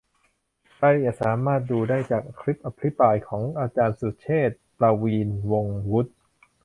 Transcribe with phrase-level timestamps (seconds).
[0.79, 6.11] รายละเอียดสามารถดูได้จากคลิปอภิปรายของอาจารย์สุรเชษฐ์ ประวีณวงศ์วุฒิ